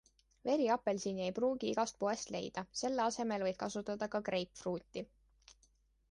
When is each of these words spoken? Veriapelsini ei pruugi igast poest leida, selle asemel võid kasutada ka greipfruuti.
Veriapelsini 0.49 1.23
ei 1.25 1.33
pruugi 1.39 1.67
igast 1.71 1.99
poest 2.03 2.31
leida, 2.35 2.63
selle 2.81 3.03
asemel 3.03 3.45
võid 3.47 3.59
kasutada 3.59 4.09
ka 4.15 4.23
greipfruuti. 4.31 5.05